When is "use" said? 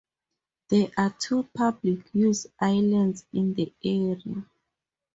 2.15-2.47